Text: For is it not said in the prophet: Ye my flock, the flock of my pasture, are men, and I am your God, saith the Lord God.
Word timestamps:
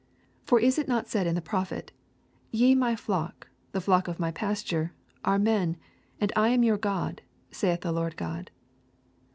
For 0.45 0.59
is 0.59 0.79
it 0.79 0.87
not 0.87 1.07
said 1.07 1.27
in 1.27 1.35
the 1.35 1.43
prophet: 1.43 1.91
Ye 2.49 2.73
my 2.73 2.95
flock, 2.95 3.49
the 3.71 3.79
flock 3.79 4.07
of 4.07 4.19
my 4.19 4.31
pasture, 4.31 4.93
are 5.23 5.37
men, 5.37 5.77
and 6.19 6.31
I 6.35 6.47
am 6.49 6.63
your 6.63 6.79
God, 6.79 7.21
saith 7.51 7.81
the 7.81 7.91
Lord 7.91 8.17
God. 8.17 8.49